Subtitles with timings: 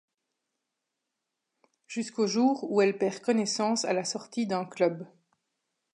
[1.85, 5.05] Jusqu’au jour où elle perd connaissance à la sortie d’un club.